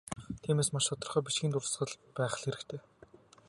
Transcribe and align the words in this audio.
Тиймээс, 0.41 0.69
маш 0.71 0.85
тодорхой 0.87 1.23
бичгийн 1.25 1.53
дурсгал 1.53 1.93
байх 2.17 2.33
л 2.37 2.43
хэрэгтэй. 2.43 2.81